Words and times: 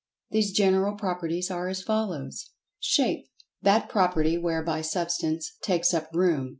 These 0.31 0.53
General 0.53 0.95
Properties 0.97 1.51
are 1.51 1.67
as 1.69 1.83
follows: 1.83 2.49
Shape: 2.79 3.27
That 3.61 3.87
property 3.87 4.35
whereby 4.35 4.81
Substance 4.81 5.53
"takes 5.61 5.93
up 5.93 6.09
room." 6.11 6.49